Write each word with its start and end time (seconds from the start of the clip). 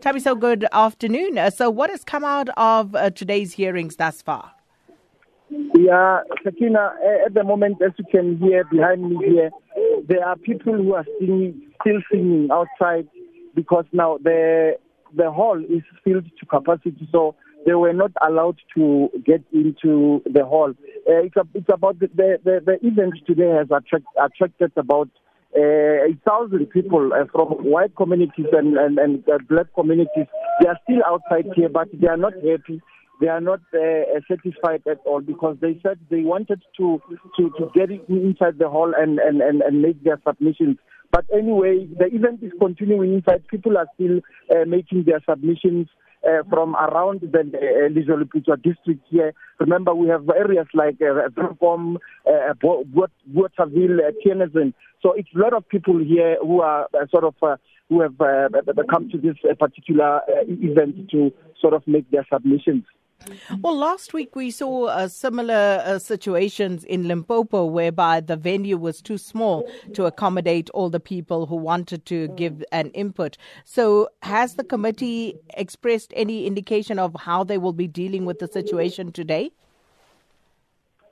Thabiso, 0.00 0.38
good 0.38 0.66
afternoon. 0.72 1.36
Uh, 1.36 1.50
so, 1.50 1.68
what 1.68 1.90
has 1.90 2.04
come 2.04 2.24
out 2.24 2.48
of 2.56 2.94
uh, 2.94 3.10
today's 3.10 3.52
hearings 3.52 3.96
thus 3.96 4.22
far? 4.22 4.52
Yeah, 5.50 6.20
Sakina, 6.42 6.94
at 7.26 7.34
the 7.34 7.44
moment, 7.44 7.82
as 7.82 7.92
you 7.98 8.06
can 8.10 8.38
hear 8.38 8.64
behind 8.64 9.10
me 9.10 9.16
here, 9.26 9.50
there 10.08 10.26
are 10.26 10.36
people 10.36 10.72
who 10.72 10.94
are 10.94 11.04
singing, 11.18 11.60
still 11.82 12.00
singing 12.10 12.48
outside 12.50 13.08
because 13.54 13.84
now 13.92 14.18
the 14.22 14.78
the 15.14 15.30
hall 15.30 15.58
is 15.58 15.82
filled 16.02 16.24
to 16.38 16.46
capacity, 16.46 17.06
so 17.12 17.34
they 17.66 17.74
were 17.74 17.92
not 17.92 18.12
allowed 18.26 18.58
to 18.76 19.10
get 19.26 19.42
into 19.52 20.22
the 20.24 20.46
hall. 20.46 20.70
Uh, 20.70 21.24
it's, 21.24 21.36
a, 21.36 21.46
it's 21.52 21.66
about 21.70 21.98
the, 21.98 22.08
the, 22.14 22.38
the, 22.44 22.60
the 22.64 22.86
event 22.86 23.14
today 23.26 23.50
has 23.50 23.66
attract, 23.70 24.06
attracted 24.22 24.72
about 24.76 25.10
uh, 25.56 26.10
a 26.10 26.14
thousand 26.26 26.66
people 26.70 27.12
uh, 27.12 27.24
from 27.32 27.48
white 27.64 27.94
communities 27.96 28.46
and, 28.52 28.76
and, 28.76 28.98
and 28.98 29.28
uh, 29.28 29.38
black 29.48 29.66
communities. 29.74 30.26
They 30.60 30.68
are 30.68 30.78
still 30.84 31.02
outside 31.06 31.46
here, 31.56 31.68
but 31.68 31.88
they 31.92 32.06
are 32.06 32.16
not 32.16 32.34
happy. 32.34 32.80
They 33.20 33.28
are 33.28 33.40
not 33.40 33.60
uh, 33.74 34.20
satisfied 34.28 34.82
at 34.90 34.98
all 35.04 35.20
because 35.20 35.56
they 35.60 35.78
said 35.82 35.98
they 36.10 36.22
wanted 36.22 36.62
to 36.78 37.02
to, 37.36 37.50
to 37.58 37.70
get 37.74 37.90
inside 37.90 38.58
the 38.58 38.68
hall 38.70 38.92
and, 38.96 39.18
and, 39.18 39.42
and, 39.42 39.60
and 39.60 39.82
make 39.82 40.02
their 40.02 40.20
submissions. 40.26 40.78
But 41.12 41.26
anyway, 41.34 41.86
the 41.98 42.06
event 42.06 42.42
is 42.42 42.52
continuing 42.58 43.14
inside. 43.14 43.46
People 43.48 43.76
are 43.76 43.88
still 43.94 44.20
uh, 44.50 44.64
making 44.66 45.04
their 45.04 45.20
submissions 45.28 45.88
uh, 46.26 46.42
from 46.48 46.74
around 46.76 47.20
the 47.20 47.40
uh, 47.40 48.56
district 48.56 49.02
here. 49.08 49.32
Remember, 49.58 49.94
we 49.94 50.08
have 50.08 50.28
areas 50.28 50.66
like 50.74 50.96
uh, 51.00 51.28
Welkom, 51.36 51.96
uh, 52.26 52.54
Bothaville, 52.62 53.98
uh, 54.00 54.12
Theunissen. 54.24 54.74
So 55.02 55.12
it's 55.12 55.28
a 55.34 55.38
lot 55.38 55.54
of 55.54 55.68
people 55.68 55.98
here 55.98 56.36
who 56.42 56.60
are 56.60 56.88
uh, 56.94 57.06
sort 57.10 57.24
of 57.24 57.34
uh, 57.42 57.56
who 57.88 58.00
have 58.02 58.20
uh, 58.20 58.48
come 58.90 59.10
to 59.10 59.18
this 59.18 59.36
uh, 59.48 59.54
particular 59.54 60.18
uh, 60.18 60.44
event 60.46 61.10
to 61.10 61.32
sort 61.60 61.74
of 61.74 61.82
make 61.86 62.10
their 62.10 62.26
submissions. 62.32 62.84
Well, 63.60 63.76
last 63.76 64.12
week 64.12 64.34
we 64.34 64.50
saw 64.50 64.86
uh, 64.86 65.08
similar 65.08 65.82
uh, 65.84 65.98
situations 65.98 66.84
in 66.84 67.06
Limpopo 67.06 67.64
whereby 67.66 68.20
the 68.20 68.36
venue 68.36 68.76
was 68.76 69.00
too 69.02 69.18
small 69.18 69.68
to 69.94 70.06
accommodate 70.06 70.70
all 70.70 70.90
the 70.90 71.00
people 71.00 71.46
who 71.46 71.56
wanted 71.56 72.06
to 72.06 72.28
give 72.28 72.64
an 72.72 72.90
input. 72.90 73.36
So, 73.64 74.08
has 74.22 74.54
the 74.54 74.64
committee 74.64 75.36
expressed 75.54 76.12
any 76.16 76.46
indication 76.46 76.98
of 76.98 77.14
how 77.14 77.44
they 77.44 77.58
will 77.58 77.72
be 77.72 77.86
dealing 77.86 78.24
with 78.24 78.38
the 78.38 78.48
situation 78.48 79.12
today? 79.12 79.50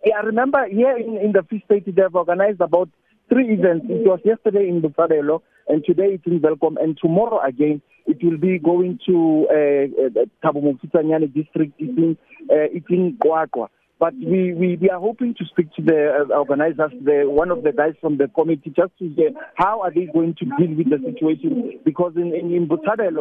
Yeah, 0.05 0.20
remember 0.20 0.67
here 0.69 0.97
in, 0.97 1.17
in 1.19 1.33
the 1.33 1.43
Free 1.43 1.62
State, 1.67 1.84
they've 1.84 2.15
organized 2.15 2.61
about 2.61 2.89
three 3.29 3.53
events. 3.53 3.87
It 3.89 4.07
was 4.07 4.21
yesterday 4.25 4.69
in 4.69 4.83
Botshabelo, 4.83 5.43
and 5.69 5.84
today 5.84 6.15
it's 6.15 6.27
in 6.27 6.41
Welkom, 6.41 6.77
and 6.81 6.98
tomorrow 7.01 7.41
again 7.45 7.83
it 8.07 8.23
will 8.23 8.39
be 8.39 8.59
going 8.59 8.98
to 9.07 9.47
uh, 9.51 10.07
uh 10.07 11.27
district. 11.27 11.75
It's 11.79 11.99
in, 11.99 12.17
uh, 12.51 12.69
it's 12.73 12.87
in 12.89 13.19
QwaQwa. 13.23 13.69
But 13.99 14.15
we, 14.15 14.55
we, 14.55 14.77
we 14.81 14.89
are 14.91 15.01
hoping 15.01 15.34
to 15.39 15.45
speak 15.47 15.75
to 15.75 15.83
the 15.83 16.29
uh, 16.31 16.39
organizers, 16.39 16.93
the, 17.03 17.25
one 17.27 17.51
of 17.51 17.65
the 17.65 17.73
guys 17.73 17.95
from 18.01 18.17
the 18.17 18.29
committee, 18.29 18.73
just 18.75 18.93
to 19.01 19.09
hear 19.09 19.31
how 19.56 19.81
are 19.81 19.93
they 19.93 20.06
going 20.06 20.37
to 20.39 20.45
deal 20.45 20.77
with 20.77 20.89
the 20.89 20.99
situation. 21.05 21.81
Because 21.84 22.12
in, 22.15 22.33
in, 22.33 22.55
in 22.55 22.69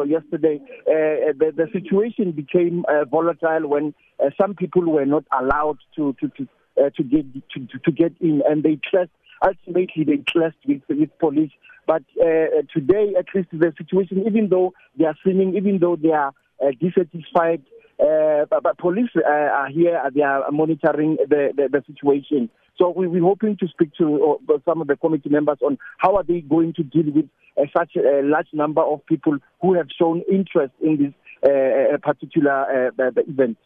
yesterday, 0.08 0.60
uh, 0.86 1.34
the, 1.36 1.52
the 1.56 1.66
situation 1.72 2.30
became 2.30 2.84
uh, 2.88 3.06
volatile 3.06 3.68
when 3.68 3.92
uh, 4.24 4.30
some 4.40 4.54
people 4.54 4.82
were 4.88 5.04
not 5.04 5.24
allowed 5.36 5.78
to, 5.96 6.14
to, 6.20 6.28
to, 6.28 6.48
uh, 6.80 6.90
to, 6.96 7.02
get, 7.02 7.26
to, 7.50 7.78
to 7.84 7.90
get 7.90 8.12
in, 8.20 8.42
and 8.48 8.62
they 8.62 8.78
clashed 8.88 9.10
ultimately 9.44 10.04
they 10.04 10.18
clashed 10.18 10.58
with, 10.66 10.82
with 10.88 11.10
police. 11.18 11.50
But 11.86 12.02
uh, 12.20 12.62
today, 12.72 13.14
at 13.18 13.26
least 13.34 13.48
the 13.52 13.72
situation, 13.78 14.24
even 14.26 14.48
though 14.50 14.74
they 14.98 15.06
are 15.06 15.16
sinning, 15.24 15.56
even 15.56 15.78
though 15.78 15.96
they 15.96 16.10
are 16.10 16.32
uh, 16.62 16.70
dissatisfied, 16.80 17.62
uh, 18.00 18.44
but, 18.50 18.62
but 18.62 18.78
police 18.78 19.10
uh, 19.16 19.28
are 19.28 19.68
here, 19.68 20.00
they 20.14 20.22
are 20.22 20.50
monitoring 20.50 21.16
the, 21.28 21.52
the, 21.56 21.68
the 21.70 21.82
situation. 21.86 22.50
So 22.78 22.90
we, 22.90 23.08
we're 23.08 23.22
hoping 23.22 23.56
to 23.56 23.66
speak 23.68 23.94
to 23.98 24.38
uh, 24.48 24.58
some 24.64 24.80
of 24.80 24.86
the 24.86 24.96
committee 24.96 25.30
members 25.30 25.58
on 25.62 25.78
how 25.98 26.14
are 26.16 26.22
they 26.22 26.40
going 26.40 26.74
to 26.74 26.82
deal 26.82 27.12
with 27.12 27.28
uh, 27.56 27.64
such 27.76 27.96
a 27.96 28.22
large 28.22 28.48
number 28.52 28.82
of 28.82 29.04
people 29.06 29.38
who 29.60 29.74
have 29.74 29.88
shown 29.98 30.22
interest 30.30 30.72
in 30.80 30.96
this 30.96 31.14
uh, 31.50 31.96
particular 31.98 32.90
uh, 32.98 33.10
event. 33.26 33.56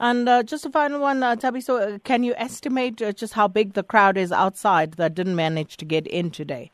And 0.00 0.28
uh, 0.28 0.42
just 0.42 0.66
a 0.66 0.70
final 0.70 1.00
one, 1.00 1.22
uh, 1.22 1.36
Tabi. 1.36 1.60
So, 1.60 1.76
uh, 1.76 1.98
can 2.04 2.22
you 2.22 2.34
estimate 2.36 3.00
uh, 3.02 3.12
just 3.12 3.34
how 3.34 3.48
big 3.48 3.74
the 3.74 3.82
crowd 3.82 4.16
is 4.16 4.32
outside 4.32 4.92
that 4.92 5.14
didn't 5.14 5.36
manage 5.36 5.76
to 5.78 5.84
get 5.84 6.06
in 6.06 6.30
today? 6.30 6.70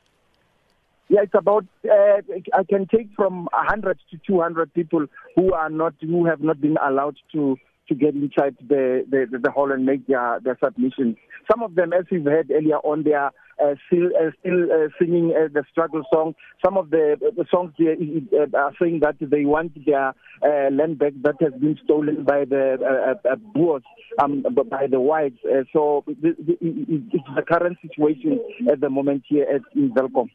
Yeah, 1.08 1.22
it's 1.22 1.34
about. 1.34 1.66
Uh, 1.84 2.22
I 2.54 2.64
can 2.68 2.86
take 2.86 3.08
from 3.14 3.44
100 3.52 3.98
to 4.10 4.18
200 4.26 4.72
people 4.72 5.06
who 5.36 5.52
are 5.52 5.70
not, 5.70 5.94
who 6.00 6.24
have 6.24 6.40
not 6.40 6.60
been 6.60 6.76
allowed 6.82 7.16
to 7.32 7.56
to 7.88 7.94
get 7.94 8.14
inside 8.14 8.56
the 8.66 9.04
the, 9.08 9.38
the 9.38 9.50
hall 9.50 9.72
and 9.72 9.84
make 9.84 10.06
their 10.06 10.40
their 10.42 10.58
submissions. 10.62 11.16
Some 11.50 11.62
of 11.62 11.74
them, 11.74 11.92
as 11.92 12.04
we've 12.10 12.24
heard 12.24 12.50
earlier 12.50 12.78
on, 12.78 13.02
they 13.02 13.12
are 13.12 13.32
uh, 13.62 13.74
still 13.86 14.08
uh, 14.18 14.30
still 14.40 14.64
uh, 14.72 14.88
singing 14.98 15.34
uh, 15.36 15.48
the 15.52 15.64
struggle 15.70 16.02
song. 16.12 16.34
Some 16.64 16.76
of 16.76 16.90
the, 16.90 17.16
the 17.20 17.44
songs 17.50 17.72
they 17.78 17.94
uh, 18.36 18.56
are 18.56 18.72
saying 18.80 19.00
that 19.00 19.16
they 19.20 19.44
want 19.44 19.72
their 19.84 20.08
uh, 20.42 20.70
land 20.70 20.98
back 20.98 21.12
that 21.22 21.36
has 21.40 21.52
been 21.60 21.78
stolen 21.84 22.24
by 22.24 22.44
the 22.44 22.78
uh, 22.80 23.28
uh, 23.28 23.36
Boers, 23.36 23.82
um, 24.18 24.44
by 24.70 24.86
the 24.86 25.00
whites. 25.00 25.38
Uh, 25.44 25.64
so 25.72 26.04
it's 26.08 27.26
the 27.36 27.42
current 27.42 27.78
situation 27.82 28.40
at 28.70 28.80
the 28.80 28.90
moment 28.90 29.24
here 29.26 29.44
at 29.44 29.62
in 29.76 29.92
Welkom. 29.92 30.30